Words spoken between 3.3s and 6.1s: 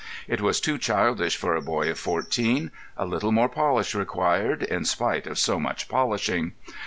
more polish required, in spite of so much